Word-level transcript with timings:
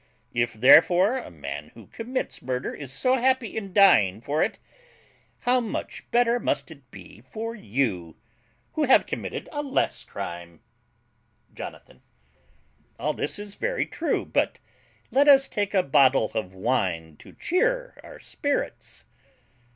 If, 0.33 0.53
therefore, 0.53 1.19
a 1.19 1.29
man 1.29 1.69
who 1.75 1.85
commits 1.85 2.41
murder 2.41 2.73
is 2.73 2.91
so 2.91 3.17
happy 3.17 3.55
in 3.55 3.71
dying 3.71 4.19
for 4.19 4.41
it, 4.41 4.57
how 5.41 5.59
much 5.59 6.09
better 6.09 6.39
must 6.39 6.71
it 6.71 6.89
be 6.89 7.21
for 7.29 7.53
you, 7.53 8.15
who 8.73 8.85
have 8.85 9.05
committed 9.05 9.47
a 9.51 9.61
less 9.61 10.03
crime! 10.03 10.61
JONATHAN. 11.53 12.01
All 12.97 13.13
this 13.13 13.37
is 13.37 13.53
very 13.53 13.85
true; 13.85 14.25
but 14.25 14.57
let 15.11 15.27
us 15.27 15.47
take 15.47 15.75
a 15.75 15.83
bottle 15.83 16.31
of 16.33 16.51
wine 16.55 17.15
to 17.17 17.33
cheer 17.33 17.99
our 18.03 18.17
spirits. 18.17 19.05